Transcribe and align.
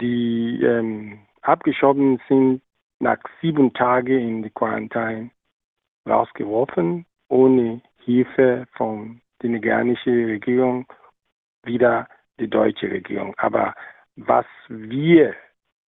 die 0.00 0.62
ähm, 0.62 1.20
abgeschoben 1.42 2.20
sind, 2.28 2.62
nach 3.00 3.18
sieben 3.40 3.72
Tagen 3.74 4.18
in 4.18 4.42
die 4.42 4.50
Quarantäne 4.50 5.30
rausgeworfen, 6.08 7.06
ohne 7.28 7.80
Hilfe 8.04 8.66
von 8.76 9.20
der 9.42 9.50
nigerianischen 9.50 10.24
Regierung, 10.24 10.86
wieder 11.62 12.08
die 12.40 12.48
deutsche 12.48 12.90
Regierung. 12.90 13.34
Aber 13.36 13.74
was 14.16 14.46
wir 14.68 15.34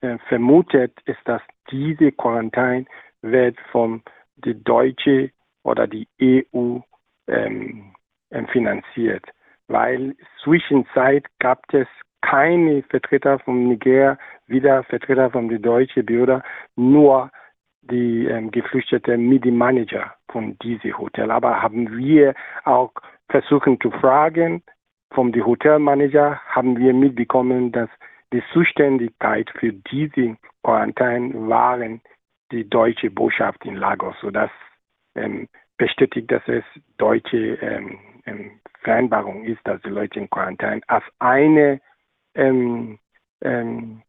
äh, 0.02 0.18
vermutet, 0.28 1.00
ist, 1.06 1.20
dass 1.26 1.42
diese 1.72 2.12
Quarantäne 2.12 2.86
wird 3.22 3.60
von 3.72 4.04
der 4.36 4.54
deutsche 4.54 5.32
oder 5.64 5.88
die 5.88 6.08
EU 6.22 6.80
ähm, 7.28 7.94
finanziert, 8.52 9.26
weil 9.68 10.16
zwischenzeit 10.44 11.26
gab 11.40 11.64
es 11.74 11.88
keine 12.22 12.84
Vertreter 12.84 13.40
von 13.40 13.68
Niger, 13.68 14.18
wieder 14.48 14.84
Vertreter 14.84 15.30
von 15.30 15.50
der 15.50 15.60
deutschen 15.60 16.06
Behörde, 16.06 16.44
nur 16.76 17.32
die 17.82 18.26
ähm, 18.26 18.52
Geflüchteten 18.52 19.28
mit 19.28 19.46
dem 19.46 19.58
Manager 19.58 20.14
von 20.32 20.58
diesem 20.60 20.98
Hotel. 20.98 21.32
Aber 21.32 21.62
haben 21.62 21.98
wir 21.98 22.34
auch 22.66 22.92
versucht 23.30 23.70
zu 23.82 23.92
fragen, 23.92 24.62
vom 25.12 25.34
Hotelmanager 25.34 26.40
haben 26.48 26.78
wir 26.78 26.94
mitbekommen, 26.94 27.72
dass 27.72 27.90
die 28.32 28.44
Zuständigkeit 28.54 29.50
für 29.60 29.74
diese 29.74 30.38
Quarantäne 30.64 31.34
waren 31.50 32.02
die 32.52 32.70
deutsche 32.70 33.10
Botschaft 33.10 33.66
in 33.66 33.76
Lagos, 33.76 34.16
sodass 34.22 34.52
ähm, 35.16 35.48
bestätigt, 35.78 36.32
dass 36.32 36.48
es 36.48 36.64
deutsche 36.98 37.56
ähm, 37.56 37.98
ähm, 38.26 38.52
Vereinbarung 38.82 39.44
ist, 39.46 39.60
dass 39.64 39.82
die 39.82 39.90
Leute 39.90 40.20
in 40.20 40.30
Quarantäne 40.30 40.82
als 40.88 41.04
eine 41.20 41.82
ähm, 42.36 43.00
ähm, 43.42 44.02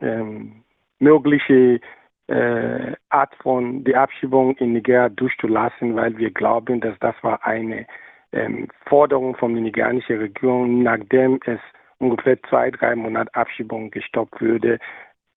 ähm, 0.00 0.64
mögliche 0.98 1.80
äh, 2.28 2.92
Art 3.08 3.34
von 3.42 3.84
der 3.84 4.02
Abschiebung 4.02 4.56
in 4.58 4.74
Niger 4.74 5.10
durchzulassen, 5.10 5.96
weil 5.96 6.16
wir 6.18 6.30
glauben, 6.30 6.80
dass 6.80 6.98
das 7.00 7.14
war 7.22 7.44
eine 7.44 7.86
ähm, 8.32 8.68
Forderung 8.86 9.34
von 9.36 9.54
der 9.54 9.62
nigerianischen 9.62 10.18
Regierung, 10.18 10.82
nachdem 10.82 11.40
es 11.46 11.60
ungefähr 11.98 12.40
zwei, 12.44 12.70
drei 12.70 12.94
Monate 12.94 13.34
Abschiebung 13.34 13.90
gestoppt 13.90 14.40
würde, 14.40 14.78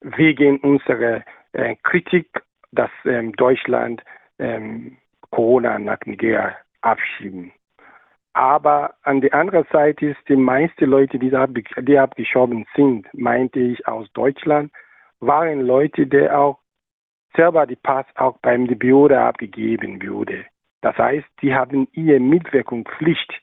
wegen 0.01 0.59
unserer 0.59 1.23
äh, 1.53 1.75
Kritik, 1.83 2.27
dass 2.71 2.91
ähm, 3.05 3.33
Deutschland 3.33 4.03
ähm, 4.39 4.97
Corona 5.29 5.79
nach 5.79 5.99
Nigeria 6.05 6.55
abschieben. 6.81 7.51
Aber 8.33 8.95
an 9.03 9.21
der 9.21 9.33
anderen 9.33 9.65
Seite 9.71 10.07
ist 10.07 10.29
die 10.29 10.37
meisten 10.37 10.85
Leute, 10.85 11.19
die, 11.19 11.31
die 11.31 11.97
abgeschoben 11.97 12.65
sind, 12.75 13.07
meinte 13.13 13.59
ich 13.59 13.85
aus 13.87 14.11
Deutschland, 14.13 14.71
waren 15.19 15.61
Leute, 15.61 16.07
die 16.07 16.29
auch 16.29 16.59
selber 17.35 17.67
die 17.67 17.75
Pass 17.75 18.05
auch 18.15 18.37
beim 18.41 18.67
Behörde 18.67 19.19
abgegeben 19.19 20.01
wurde. 20.01 20.45
Das 20.81 20.97
heißt, 20.97 21.27
die 21.41 21.53
haben 21.53 21.87
ihre 21.91 22.19
Mitwirkungspflicht 22.19 23.41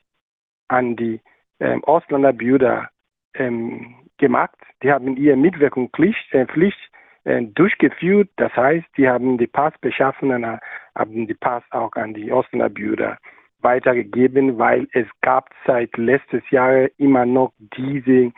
an 0.67 0.95
die 0.95 1.21
ähm, 1.59 1.83
Ausländerbehörde 1.83 2.89
ähm, 3.35 3.95
gemacht. 4.17 4.57
Die 4.83 4.91
haben 4.91 5.17
ihre 5.17 5.37
Mitwirkungspflicht 5.37 6.33
äh, 6.33 6.45
Pflicht, 6.47 6.91
äh, 7.23 7.43
durchgeführt. 7.43 8.29
Das 8.37 8.53
heißt, 8.55 8.87
die 8.97 9.07
haben 9.07 9.37
die 9.37 9.47
Pass 9.47 9.73
beschaffen 9.79 10.31
und 10.31 10.45
haben 10.95 11.27
die 11.27 11.33
Pass 11.35 11.63
auch 11.71 11.93
an 11.93 12.13
die 12.13 12.31
Ausländerbehörde 12.31 13.17
weitergegeben, 13.61 14.57
weil 14.57 14.87
es 14.93 15.07
gab 15.21 15.49
seit 15.65 15.95
letztes 15.97 16.41
Jahr 16.49 16.87
immer 16.97 17.25
noch 17.25 17.53
diese 17.77 18.31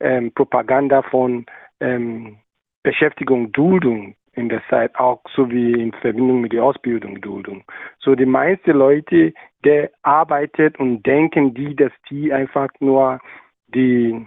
ähm, 0.00 0.32
Propaganda 0.34 1.02
von 1.02 1.46
ähm, 1.80 2.38
Beschäftigung, 2.82 3.52
Duldung 3.52 4.14
in 4.32 4.48
der 4.48 4.62
Zeit, 4.70 4.96
auch 4.98 5.20
so 5.34 5.50
wie 5.50 5.72
in 5.72 5.92
Verbindung 5.92 6.40
mit 6.40 6.52
der 6.52 6.64
Ausbildung, 6.64 7.20
Duldung. 7.20 7.64
So 7.98 8.14
die 8.14 8.26
meisten 8.26 8.70
Leute, 8.70 9.34
die 9.64 9.88
arbeitet 10.02 10.78
und 10.78 11.04
denken 11.04 11.54
die, 11.54 11.74
dass 11.74 11.92
die 12.08 12.32
einfach 12.32 12.68
nur 12.78 13.20
die 13.66 14.26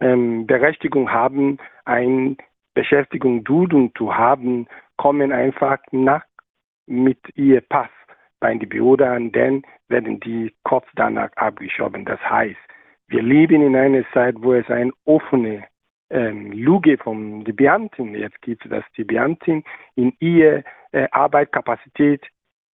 ähm, 0.00 0.46
Berechtigung 0.46 1.10
haben, 1.10 1.58
eine 1.84 2.36
Beschäftigung, 2.74 3.44
Duldung 3.44 3.92
zu 3.96 4.14
haben, 4.14 4.68
kommen 4.96 5.32
einfach 5.32 5.78
nach 5.90 6.22
mit 6.86 7.18
ihr 7.34 7.60
Pass 7.62 7.90
bei 8.40 8.54
den 8.54 8.68
Behörden 8.68 9.08
an, 9.08 9.32
dann 9.32 9.62
werden 9.88 10.20
die 10.20 10.52
kurz 10.64 10.86
danach 10.96 11.30
abgeschoben. 11.36 12.04
Das 12.04 12.20
heißt, 12.20 12.58
wir 13.08 13.22
leben 13.22 13.62
in 13.62 13.76
einer 13.76 14.04
Zeit, 14.12 14.36
wo 14.38 14.54
es 14.54 14.68
eine 14.70 14.92
offene 15.04 15.64
ähm, 16.10 16.52
Lüge 16.52 16.98
von 16.98 17.44
den 17.44 17.56
Beamten 17.56 18.14
jetzt 18.14 18.40
gibt, 18.42 18.70
dass 18.70 18.84
die 18.96 19.04
Beamten 19.04 19.64
in 19.94 20.12
ihrer 20.20 20.62
äh, 20.92 21.08
Arbeitskapazität 21.10 22.26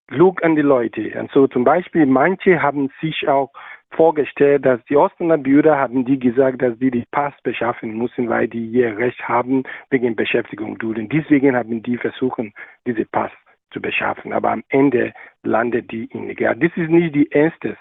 lügen 0.09 0.43
an 0.43 0.57
die 0.57 0.63
Leute. 0.63 1.19
Und 1.19 1.31
so 1.33 1.47
zum 1.47 1.65
Beispiel, 1.65 2.07
manche 2.07 2.63
haben 2.63 2.91
sich 3.01 3.29
auch 3.29 3.51
vorgestellt, 3.91 4.65
dass 4.65 4.85
die 4.85 4.97
Ausländerbehörde 4.97 5.77
haben 5.77 6.05
die 6.05 6.19
gesagt, 6.19 6.63
dass 6.63 6.79
die 6.79 6.91
die 6.91 7.05
Pass 7.11 7.35
beschaffen 7.43 7.97
müssen, 7.97 8.29
weil 8.29 8.49
die 8.49 8.67
ihr 8.67 8.97
Recht 8.97 9.21
haben 9.29 9.65
wegen 9.91 10.17
Beschäftigung. 10.17 10.79
Deswegen 10.79 11.57
haben 11.57 11.83
die 11.83 11.97
versucht, 11.97 12.41
diese 12.87 13.05
Pass 13.07 13.33
zu 13.77 13.83
beschaffen. 13.83 14.33
Aber 14.33 14.51
am 14.51 14.65
Ende 14.71 15.13
landet 15.43 15.91
die 15.93 16.07
in 16.07 16.27
Niger. 16.27 16.55
Das 16.55 16.73
ist 16.77 16.91
nicht 16.91 17.15
die 17.15 17.29
erste. 17.29 17.77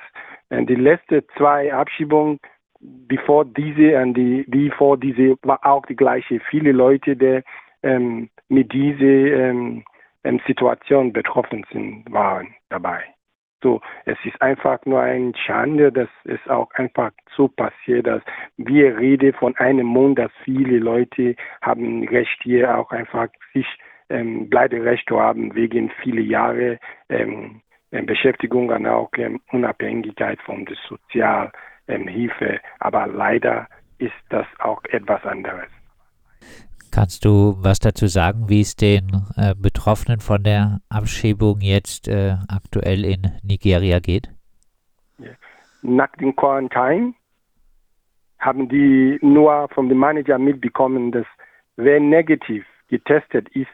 Die 0.52 0.76
letzten 0.76 1.24
zwei 1.38 1.74
Abschiebungen, 1.74 2.40
bevor 2.80 3.46
diese 3.46 3.98
und 4.02 4.14
die, 4.14 4.46
die 4.48 4.70
vor 4.70 4.98
diese, 4.98 5.38
war 5.42 5.60
auch 5.66 5.86
die 5.86 5.96
gleiche. 5.96 6.40
Viele 6.52 6.72
Leute, 6.72 7.16
die 7.16 7.42
ähm, 7.82 8.30
mit 8.50 8.72
dieser 8.74 9.50
ähm, 9.50 9.84
ähm, 10.24 10.40
Situation 10.46 11.14
betroffen 11.14 11.66
sind, 11.72 12.12
waren 12.12 12.54
dabei. 12.70 13.04
So, 13.64 13.82
es 14.06 14.18
ist 14.26 14.40
einfach 14.42 14.86
nur 14.86 15.02
ein 15.02 15.34
Schande, 15.36 15.92
dass 15.92 16.10
es 16.26 16.40
auch 16.48 16.70
einfach 16.74 17.12
so 17.36 17.48
passiert, 17.48 18.06
dass 18.06 18.22
wir 18.58 18.98
reden 18.98 19.34
von 19.34 19.56
einem 19.56 19.88
Mond, 19.88 20.20
dass 20.20 20.32
viele 20.44 20.78
Leute 20.78 21.36
haben 21.62 22.08
Recht 22.08 22.38
hier 22.44 22.78
auch 22.78 22.92
einfach 22.92 23.30
sich 23.54 23.66
ähm, 24.10 24.50
Bleiberecht 24.50 25.08
zu 25.08 25.20
haben 25.20 25.54
wegen 25.56 25.92
viele 26.02 26.22
Jahre 26.22 26.80
ähm, 27.10 27.62
ähm, 27.92 28.06
Beschäftigung 28.06 28.70
und 28.70 28.88
auch 28.88 29.10
ähm, 29.18 29.40
Unabhängigkeit 29.52 30.40
von 30.42 30.66
der 30.66 30.76
Sozialhilfe. 30.88 32.60
Aber 32.80 33.08
leider 33.08 33.68
ist 33.98 34.14
das 34.30 34.46
auch 34.60 34.84
etwas 34.86 35.24
anderes. 35.24 35.70
Kannst 36.92 37.26
du 37.26 37.56
was 37.60 37.80
dazu 37.80 38.08
sagen, 38.08 38.48
wie 38.48 38.62
es 38.62 38.76
den 38.76 39.12
äh, 39.36 39.54
Betroffenen 39.56 40.20
von 40.20 40.44
der 40.44 40.80
Abschiebung 40.90 41.60
jetzt 41.62 42.08
äh, 42.08 42.36
aktuell 42.48 43.04
in 43.04 43.32
Nigeria 43.44 44.00
geht? 44.00 44.30
Nach 45.82 46.12
dem 46.18 46.36
Quarantäne 46.36 47.14
haben 48.40 48.70
die 48.70 49.20
nur 49.22 49.68
vom 49.74 49.88
Manager 49.88 50.38
mitbekommen, 50.38 51.12
dass 51.12 51.26
wer 51.76 52.00
negativ 52.00 52.66
getestet 52.88 53.50
ist, 53.50 53.68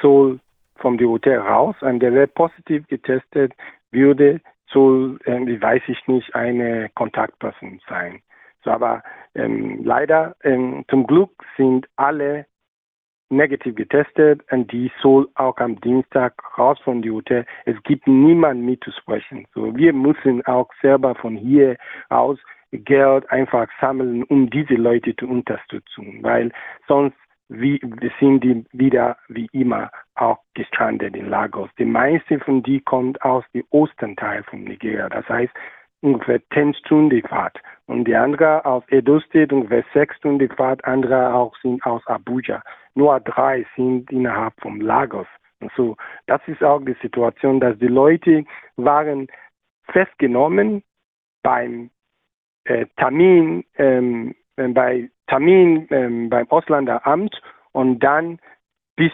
soll 0.00 0.40
vom 0.76 0.98
Hotel 0.98 1.38
raus 1.38 1.76
und 1.80 2.00
der 2.00 2.12
wer 2.12 2.26
positiv 2.26 2.86
getestet 2.88 3.52
würde, 3.90 4.40
soll, 4.68 5.18
äh, 5.24 5.60
weiß 5.60 5.82
ich 5.86 6.06
nicht, 6.06 6.34
eine 6.34 6.90
Kontaktperson 6.94 7.80
sein. 7.88 8.20
So, 8.62 8.70
aber 8.70 9.02
ähm, 9.34 9.84
leider, 9.84 10.36
ähm, 10.42 10.84
zum 10.88 11.06
Glück 11.06 11.30
sind 11.56 11.88
alle 11.96 12.46
negativ 13.28 13.74
getestet 13.74 14.42
und 14.50 14.70
die 14.72 14.90
soll 15.00 15.28
auch 15.34 15.56
am 15.58 15.80
Dienstag 15.80 16.34
raus 16.58 16.78
von 16.84 17.02
dem 17.02 17.14
Hotel. 17.14 17.44
Es 17.64 17.80
gibt 17.82 18.06
niemanden 18.06 18.64
mitzusprechen. 18.64 19.46
So, 19.54 19.74
wir 19.76 19.92
müssen 19.92 20.44
auch 20.46 20.68
selber 20.80 21.14
von 21.14 21.36
hier 21.36 21.76
aus 22.08 22.38
Geld 22.72 23.28
einfach 23.30 23.68
sammeln, 23.80 24.22
um 24.24 24.50
diese 24.50 24.74
Leute 24.74 25.14
zu 25.16 25.28
unterstützen, 25.28 26.18
weil 26.22 26.52
sonst 26.86 27.16
wie, 27.48 27.80
sind 28.20 28.42
die 28.42 28.64
wieder 28.72 29.16
wie 29.28 29.48
immer 29.52 29.90
auch 30.14 30.38
gestrandet 30.54 31.16
in 31.16 31.28
Lagos. 31.28 31.70
Die 31.78 31.84
meisten 31.84 32.40
von 32.40 32.62
die 32.62 32.80
kommt 32.80 33.20
aus 33.22 33.44
dem 33.54 33.64
Ostenteil 33.70 34.42
von 34.44 34.64
Nigeria, 34.64 35.08
das 35.08 35.28
heißt 35.28 35.52
ungefähr 36.00 36.40
10 36.52 36.74
Stunden 36.74 37.22
Fahrt. 37.22 37.58
Und 37.86 38.04
die 38.04 38.14
andere 38.14 38.64
aus 38.64 38.84
Edo 38.88 39.20
State 39.20 39.54
ungefähr 39.54 39.84
6 39.92 40.16
Stunden 40.16 40.48
Fahrt, 40.50 40.84
andere 40.84 41.32
auch 41.34 41.56
sind 41.62 41.84
aus 41.84 42.06
Abuja. 42.06 42.62
Nur 42.94 43.20
drei 43.20 43.66
sind 43.76 44.10
innerhalb 44.10 44.54
von 44.60 44.80
Lagos. 44.80 45.26
Und 45.60 45.72
so, 45.76 45.96
das 46.26 46.40
ist 46.46 46.62
auch 46.62 46.80
die 46.80 46.96
Situation, 47.00 47.60
dass 47.60 47.78
die 47.78 47.88
Leute 47.88 48.44
waren 48.76 49.28
festgenommen 49.84 50.82
beim 51.42 51.90
äh, 52.64 52.86
Termin 52.96 53.64
ähm, 53.76 54.30
äh, 54.30 54.45
bei 54.56 55.10
Termin 55.26 55.86
ähm, 55.90 56.30
beim 56.30 56.50
Ausländeramt 56.50 57.40
und 57.72 58.00
dann 58.00 58.38
bis 58.96 59.12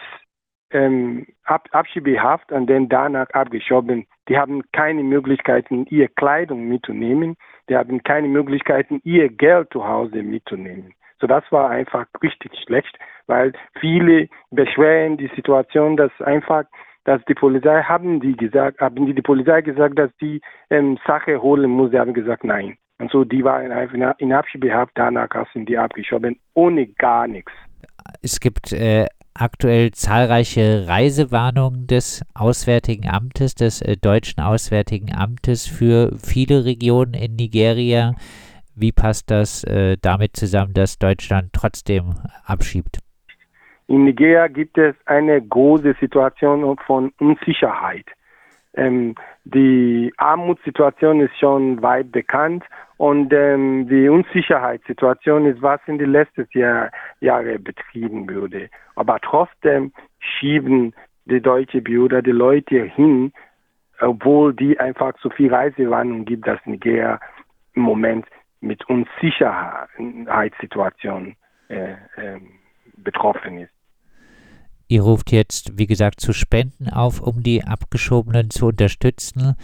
ähm, 0.71 1.27
Ab 1.43 1.67
Abschiebehaft 1.71 2.51
und 2.51 2.67
dann 2.69 2.89
danach 2.89 3.29
abgeschoben. 3.31 4.07
Die 4.27 4.37
haben 4.37 4.63
keine 4.71 5.03
Möglichkeiten, 5.03 5.85
ihre 5.89 6.07
Kleidung 6.07 6.67
mitzunehmen. 6.67 7.35
Die 7.69 7.75
haben 7.75 8.01
keine 8.03 8.27
Möglichkeiten, 8.27 8.99
ihr 9.03 9.29
Geld 9.29 9.69
zu 9.71 9.87
Hause 9.87 10.23
mitzunehmen. 10.23 10.93
So 11.19 11.27
das 11.27 11.43
war 11.51 11.69
einfach 11.69 12.05
richtig 12.21 12.51
schlecht, 12.65 12.97
weil 13.27 13.53
viele 13.79 14.29
beschweren 14.51 15.17
die 15.17 15.31
Situation, 15.35 15.95
dass 15.95 16.11
einfach 16.21 16.65
dass 17.05 17.23
die 17.25 17.33
Polizei 17.33 17.81
haben 17.81 18.21
die 18.21 18.35
gesagt, 18.35 18.79
haben 18.79 19.05
die, 19.05 19.13
die 19.13 19.21
Polizei 19.21 19.61
gesagt, 19.61 19.99
dass 19.99 20.09
die 20.21 20.41
ähm, 20.69 20.97
Sache 21.05 21.41
holen 21.41 21.69
muss. 21.69 21.91
Sie 21.91 21.99
haben 21.99 22.13
gesagt, 22.13 22.43
nein. 22.45 22.77
Und 22.99 23.11
so 23.11 23.23
die 23.23 23.43
waren 23.43 23.71
einfach 23.71 24.15
in 24.19 24.33
Abschiebehaft, 24.33 24.91
danach 24.95 25.29
sind 25.53 25.67
die 25.67 25.77
abgeschoben, 25.77 26.39
ohne 26.53 26.87
gar 26.87 27.27
nichts. 27.27 27.51
Es 28.21 28.39
gibt 28.39 28.71
äh, 28.71 29.07
aktuell 29.33 29.91
zahlreiche 29.91 30.87
Reisewarnungen 30.87 31.87
des 31.87 32.21
Auswärtigen 32.33 33.09
Amtes, 33.09 33.55
des 33.55 33.81
äh, 33.81 33.97
deutschen 33.97 34.41
Auswärtigen 34.41 35.13
Amtes 35.13 35.67
für 35.67 36.15
viele 36.17 36.65
Regionen 36.65 37.13
in 37.13 37.35
Nigeria. 37.35 38.13
Wie 38.75 38.91
passt 38.91 39.29
das 39.29 39.63
äh, 39.63 39.97
damit 40.01 40.35
zusammen, 40.35 40.73
dass 40.73 40.97
Deutschland 40.97 41.51
trotzdem 41.53 42.15
abschiebt? 42.45 42.99
In 43.87 44.05
Nigeria 44.05 44.47
gibt 44.47 44.77
es 44.77 44.95
eine 45.05 45.41
große 45.41 45.95
Situation 45.99 46.77
von 46.85 47.11
Unsicherheit. 47.19 48.05
Ähm, 48.75 49.15
die 49.43 50.13
Armutssituation 50.17 51.21
ist 51.21 51.37
schon 51.37 51.79
weit 51.81 52.11
bekannt 52.11 52.63
und 52.97 53.33
ähm, 53.33 53.87
die 53.87 54.09
Unsicherheitssituation 54.09 55.45
ist, 55.45 55.61
was 55.61 55.79
in 55.87 55.99
den 55.99 56.11
letzten 56.11 56.47
Jahr, 56.53 56.89
Jahren 57.19 57.63
betrieben 57.63 58.29
wurde. 58.29 58.69
Aber 58.95 59.19
trotzdem 59.19 59.91
schieben 60.19 60.93
die 61.25 61.41
deutsche 61.41 61.81
Bürger 61.81 62.21
die 62.21 62.31
Leute 62.31 62.83
hin, 62.83 63.33
obwohl 63.99 64.53
die 64.53 64.79
einfach 64.79 65.13
so 65.21 65.29
viel 65.29 65.53
Reisewarnung 65.53 66.23
gibt, 66.25 66.47
dass 66.47 66.59
Nigeria 66.65 67.19
im 67.75 67.83
Moment 67.83 68.25
mit 68.59 68.83
Unsicherheitssituation 68.89 71.35
äh, 71.69 71.91
äh, 71.91 72.39
betroffen 72.97 73.59
ist. 73.59 73.71
Ihr 74.87 75.01
ruft 75.01 75.31
jetzt, 75.31 75.77
wie 75.77 75.87
gesagt, 75.87 76.19
zu 76.19 76.33
Spenden 76.33 76.89
auf, 76.91 77.21
um 77.21 77.41
die 77.43 77.63
Abgeschobenen 77.63 78.49
zu 78.49 78.67
unterstützen. 78.67 79.55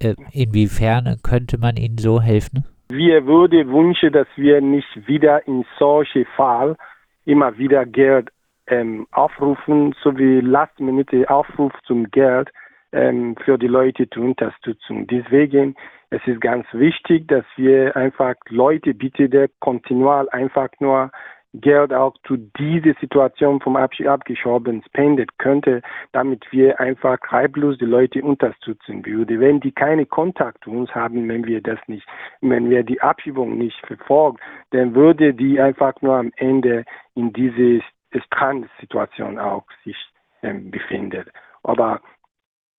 Äh, 0.00 0.14
inwiefern 0.32 1.16
könnte 1.22 1.58
man 1.58 1.76
ihnen 1.76 1.98
so 1.98 2.20
helfen? 2.20 2.64
Wir 2.88 3.26
würden 3.26 3.72
wünschen, 3.72 4.12
dass 4.12 4.28
wir 4.36 4.60
nicht 4.60 5.06
wieder 5.06 5.46
in 5.46 5.64
solche 5.78 6.24
Fall 6.36 6.76
immer 7.24 7.56
wieder 7.58 7.86
Geld 7.86 8.30
ähm, 8.66 9.06
aufrufen, 9.12 9.94
so 10.02 10.16
wie 10.16 10.40
Last-Minute-Aufruf 10.40 11.72
zum 11.86 12.10
Geld 12.10 12.50
ähm, 12.92 13.36
für 13.44 13.58
die 13.58 13.68
Leute 13.68 14.08
zur 14.10 14.24
Unterstützung. 14.24 15.06
Deswegen 15.06 15.76
es 16.12 16.20
ist 16.26 16.40
ganz 16.40 16.66
wichtig, 16.72 17.28
dass 17.28 17.44
wir 17.56 17.96
einfach 17.96 18.34
Leute 18.48 18.94
bitten, 18.94 19.30
der 19.30 19.48
kontinual 19.60 20.28
einfach 20.30 20.68
nur 20.80 21.12
Geld 21.52 21.92
auch 21.92 22.14
zu 22.26 22.36
dieser 22.36 22.94
Situation 23.00 23.60
vom 23.60 23.76
Abschied 23.76 24.06
abgeschoben 24.06 24.82
spendet 24.86 25.36
könnte, 25.38 25.82
damit 26.12 26.44
wir 26.52 26.78
einfach 26.78 27.18
reiblos 27.28 27.76
die 27.78 27.86
Leute 27.86 28.22
unterstützen 28.22 29.04
würden. 29.04 29.40
Wenn 29.40 29.60
die 29.60 29.72
keine 29.72 30.06
Kontakt 30.06 30.64
zu 30.64 30.70
uns 30.70 30.94
haben, 30.94 31.28
wenn 31.28 31.46
wir 31.46 31.60
das 31.60 31.78
nicht, 31.88 32.06
wenn 32.40 32.70
wir 32.70 32.84
die 32.84 33.00
Abschiebung 33.00 33.58
nicht 33.58 33.84
verfolgen, 33.86 34.38
dann 34.70 34.94
würde 34.94 35.34
die 35.34 35.60
einfach 35.60 36.00
nur 36.02 36.16
am 36.16 36.32
Ende 36.36 36.84
in 37.14 37.32
diese 37.32 37.84
Strandsituation 38.26 39.38
auch 39.38 39.64
sich 39.84 39.96
ähm, 40.42 40.70
befindet. 40.70 41.28
Aber 41.62 42.00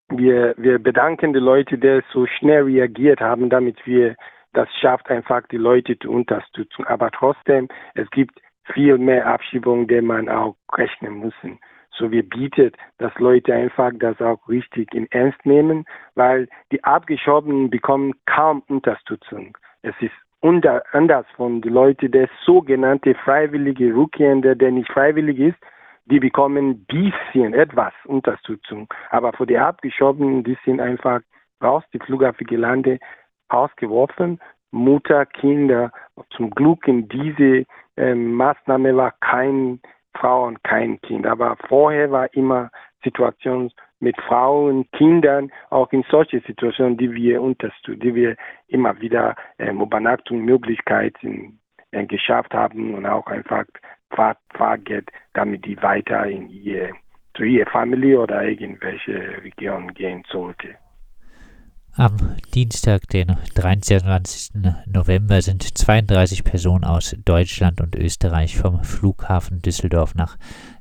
wir, 0.09 0.55
wir 0.57 0.79
bedanken 0.79 1.33
die 1.33 1.39
Leute, 1.39 1.77
die 1.77 2.01
so 2.11 2.25
schnell 2.25 2.63
reagiert 2.63 3.19
haben, 3.21 3.49
damit 3.49 3.85
wir 3.85 4.15
das 4.53 4.67
schafft 4.81 5.09
einfach 5.09 5.47
die 5.47 5.57
Leute 5.57 5.97
zu 5.97 6.11
unterstützen. 6.11 6.85
Aber 6.85 7.09
trotzdem, 7.11 7.69
es 7.93 8.09
gibt 8.11 8.37
viel 8.73 8.97
mehr 8.97 9.25
Abschiebungen, 9.25 9.87
die 9.87 10.01
man 10.01 10.29
auch 10.29 10.55
rechnen 10.73 11.15
muss. 11.15 11.33
So 11.97 12.11
wir 12.11 12.27
bietet, 12.27 12.75
dass 12.97 13.13
Leute 13.19 13.53
einfach 13.53 13.91
das 13.95 14.19
auch 14.21 14.47
richtig 14.47 14.93
in 14.93 15.11
Ernst 15.11 15.45
nehmen, 15.45 15.85
weil 16.15 16.47
die 16.71 16.83
Abgeschobenen 16.83 17.69
bekommen 17.69 18.13
kaum 18.25 18.63
Unterstützung. 18.67 19.57
Es 19.81 19.95
ist 19.99 20.13
unter, 20.39 20.83
anders 20.93 21.25
von 21.35 21.61
den 21.61 21.73
Leuten, 21.73 22.11
der 22.11 22.29
sogenannte 22.45 23.13
freiwillige 23.15 23.93
Rückkehrer, 23.93 24.55
der 24.55 24.71
nicht 24.71 24.91
freiwillig 24.91 25.39
ist, 25.39 25.57
die 26.05 26.19
bekommen 26.19 26.71
ein 26.71 26.85
bisschen 26.85 27.53
etwas 27.53 27.93
Unterstützung. 28.05 28.91
Aber 29.11 29.33
für 29.33 29.45
die 29.45 29.57
Abgeschobenen, 29.57 30.43
die 30.43 30.57
sind 30.65 30.79
einfach 30.79 31.21
raus, 31.61 31.83
die 31.93 31.99
flughaftige 31.99 32.57
Lande 32.57 32.99
ausgeworfen. 33.49 34.39
Mutter, 34.71 35.25
Kinder, 35.25 35.91
zum 36.35 36.49
Glück 36.51 36.87
in 36.87 37.07
diese 37.07 37.65
ähm, 38.01 38.33
Maßnahme 38.33 38.95
war 38.97 39.13
kein 39.19 39.79
Frau 40.15 40.47
und 40.47 40.63
kein 40.63 40.99
Kind. 41.01 41.25
Aber 41.27 41.55
vorher 41.67 42.11
war 42.11 42.33
immer 42.33 42.71
Situation 43.03 43.71
mit 43.99 44.19
Frauen, 44.21 44.89
Kindern, 44.91 45.51
auch 45.69 45.91
in 45.91 46.03
solche 46.09 46.41
Situationen, 46.41 46.97
die 46.97 47.13
wir 47.13 47.41
unterstützen, 47.41 47.99
die 47.99 48.15
wir 48.15 48.35
immer 48.67 48.99
wieder 48.99 49.35
ähm, 49.59 49.81
Übernachtungsmöglichkeiten 49.81 51.59
äh, 51.91 52.05
geschafft 52.05 52.53
haben 52.53 52.95
und 52.95 53.05
auch 53.05 53.27
einfach 53.27 53.65
Fahr 54.09 54.35
Fahrgeld, 54.55 55.09
damit 55.33 55.65
die 55.65 55.81
weiter 55.81 56.25
in 56.25 56.49
ihr, 56.49 56.89
zu 57.35 57.43
ihrer 57.43 57.69
Familie 57.69 58.19
oder 58.19 58.43
irgendwelche 58.43 59.43
Regionen 59.43 59.93
gehen 59.93 60.23
sollte. 60.27 60.75
Am 61.93 62.37
Dienstag, 62.53 63.09
den 63.09 63.35
23. 63.55 64.61
November, 64.85 65.41
sind 65.41 65.77
32 65.77 66.45
Personen 66.45 66.85
aus 66.85 67.17
Deutschland 67.25 67.81
und 67.81 67.95
Österreich 67.95 68.57
vom 68.57 68.81
Flughafen 68.85 69.61
Düsseldorf 69.61 70.15
nach 70.15 70.37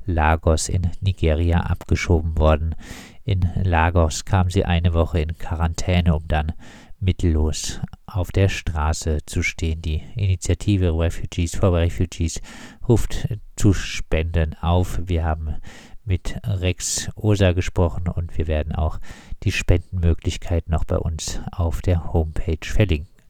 Lagos 0.07 0.69
in 0.69 0.83
Nigeria 1.01 1.62
abgeschoben 1.62 2.39
worden. 2.39 2.77
In 3.25 3.51
Lagos 3.61 4.25
kamen 4.25 4.51
sie 4.51 4.65
eine 4.65 4.95
Woche 4.95 5.19
in 5.19 5.37
Quarantäne, 5.37 6.15
um 6.15 6.29
dann 6.29 6.53
mittellos 7.01 7.81
auf 8.07 8.31
der 8.31 8.49
Straße 8.49 9.19
zu 9.27 9.43
stehen. 9.43 9.83
Die 9.83 10.03
Initiative 10.15 10.97
Refugees 10.97 11.57
for 11.57 11.73
Refugees 11.73 12.41
ruft 12.89 13.27
zu 13.57 13.73
Spenden 13.73 14.55
auf. 14.61 15.01
Wir 15.07 15.25
haben 15.25 15.57
mit 16.05 16.39
Rex 16.45 17.09
Osa 17.15 17.53
gesprochen 17.53 18.09
und 18.09 18.37
wir 18.37 18.47
werden 18.47 18.75
auch 18.75 18.99
die 19.43 19.53
Spendenmöglichkeit 19.53 20.69
noch 20.69 20.85
bei 20.85 20.97
uns 20.97 21.41
auf 21.53 21.83
der 21.83 22.13
Homepage 22.13 22.59
verlinken. 22.63 23.11